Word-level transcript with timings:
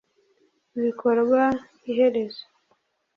ibikorwa 0.77 1.41
'iherezo 1.85 2.43